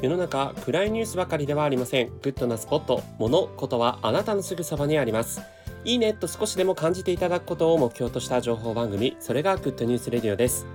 [0.00, 2.08] 世の中暗いニュースばかりではありません。
[2.22, 5.42] グッドなスポット、もの、ことはあなたのすぐそばにあります。
[5.84, 10.66] いいねと少しでも感じていただくことを目標とした情報番組それが Good News Radio です。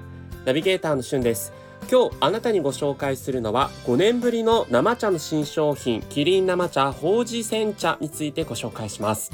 [0.44, 1.54] ナビゲーターのしゅんです。
[1.90, 9.32] 今日あなたにご紹介するのは5年ぶりの生茶の新商品キリン生茶ほうじ煎茶についてご紹介します。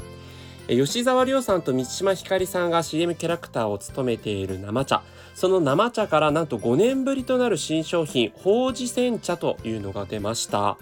[0.76, 5.02] 吉沢亮さんと満島ひかりさんが CM キャラクターを務めている生茶。
[5.34, 10.78] その生茶からなんと5年ぶりとなる新商品ほうじ煎茶というのが出ました。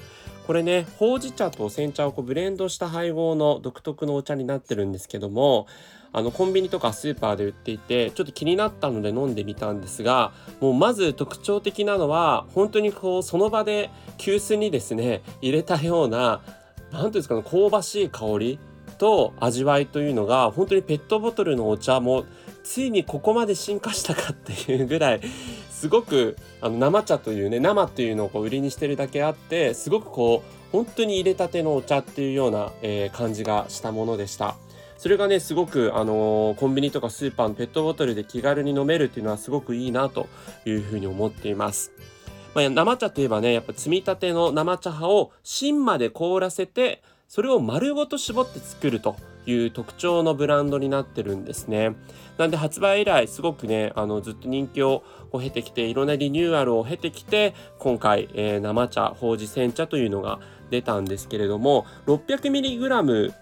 [0.47, 5.67] これねほうじ茶と煎茶をこうブレンドした配合の独特のお茶になってるんですけども
[6.13, 16.41] あのコンビニとかスーパーで売っていてちょっと気になったので飲んでみたんですがもうまず特徴的なのは本当にこうその場で急須にですね入れたような
[16.93, 18.59] 何ていうんですかね香ばしい香り
[18.99, 22.25] と味わいというのが本当にペットボトルのお茶も
[22.65, 25.21] ついにここまで進化したかっていうぐらい
[25.71, 34.57] すごくあの生茶というね生っていうのをこう売りにしてるだけあってすごくこう本当に入れたてのお茶っていうような、えー、感じがしたものでした。
[34.99, 40.27] それがねすごく、あのー、コンビニとかスーパーのペットボトルで気軽に飲めるっていうのはすごくいいなと
[40.67, 41.93] いうふうに思っています。
[42.55, 51.95] まあ、生茶といえばねやっぱ摘みたての生茶葉を芯まで凍らせてそれを丸ごと絞って作るという特徴のブランドになってるんですね。
[52.39, 63.35] なんで発売以来すごくねあのずっと人気を経てきていろんなリニューアルを経てきて今回、えー、生茶ほうじ煎茶というのが出たんですけれども 600mg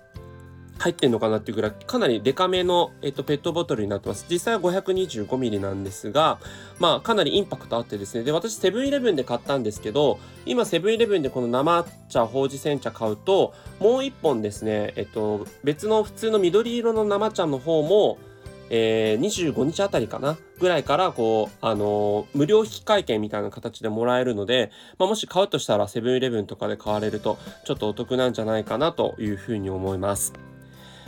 [0.78, 4.27] 入ってんのかなっていうぐらいかなりデカめの、えっと、ペットボトルになってます。
[4.28, 6.38] 実際は 525ml なんですが、
[6.78, 8.24] まあかなりインパクトあってですね。
[8.24, 18.19] で、私セブンイレブンで買ったんですけど、今セブンイレブンでこの生茶、ほうじ煎茶買うと、もう一本ですね、えっと、別の普通の緑色の生茶の方も、
[18.69, 30.32] えー、25日あたりかなぐらいからこう、あのー、無料引換券みたいな形でもらえるので、まあ、もし買うとしたらセブンイレブンとかで買われるとちょっとお得なんじゃないかなというふうに思います。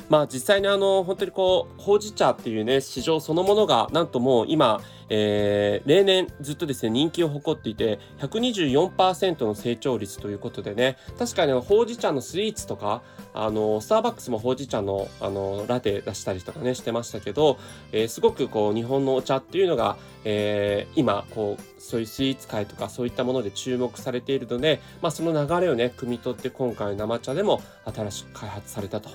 [0.09, 4.81] まあ実際にあの本当にこうほうじ茶っていうね市場そのものがなんともう今、
[5.11, 13.03] えー、例年ずっとですね人気を誇っていて124%の成長率ということでね確かにほうじ茶のスイーツとか
[13.35, 17.59] あのスターバックスもほうじ茶のあのラテ出したりとかねしてましたけど、
[17.93, 29.11] えー、すごくこう日本のお茶っていうのが、えー、今こうそういうスイーツ界とかそういったもので注目されているので、まあ、その流れをね汲み取って今回生茶でも新しく開発されたと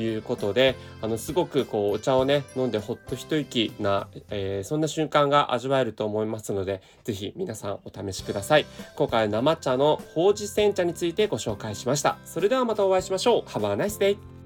[0.00, 8.66] いうことであのすごくこうお茶をね飲んでほっと一息な、えー、そんな瞬間が味わえると思いますので是非皆さんお試しください。
[8.96, 12.18] 今回は生茶のほうじ煎茶についてご紹介しました。
[12.24, 13.42] それではまたお会いしましょう。
[13.48, 14.37] Have a nice day